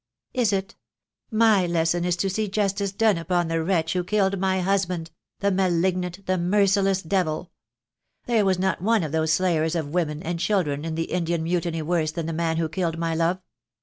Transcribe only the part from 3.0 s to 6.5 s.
upon the wretch who killed my husband— the malignant, the